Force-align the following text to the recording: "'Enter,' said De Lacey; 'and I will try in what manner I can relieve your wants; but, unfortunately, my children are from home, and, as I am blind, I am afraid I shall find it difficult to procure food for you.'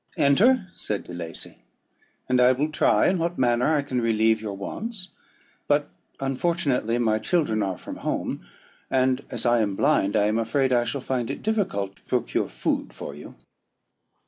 "'Enter,' 0.17 0.67
said 0.73 1.03
De 1.03 1.13
Lacey; 1.13 1.59
'and 2.27 2.41
I 2.41 2.53
will 2.53 2.71
try 2.71 3.07
in 3.07 3.19
what 3.19 3.37
manner 3.37 3.71
I 3.71 3.83
can 3.83 4.01
relieve 4.01 4.41
your 4.41 4.57
wants; 4.57 5.09
but, 5.67 5.89
unfortunately, 6.19 6.97
my 6.97 7.19
children 7.19 7.61
are 7.61 7.77
from 7.77 7.97
home, 7.97 8.43
and, 8.89 9.23
as 9.29 9.45
I 9.45 9.61
am 9.61 9.75
blind, 9.75 10.15
I 10.15 10.25
am 10.25 10.39
afraid 10.39 10.73
I 10.73 10.85
shall 10.85 11.01
find 11.01 11.29
it 11.29 11.43
difficult 11.43 11.97
to 11.97 12.01
procure 12.01 12.47
food 12.49 12.93
for 12.93 13.13
you.' 13.13 13.35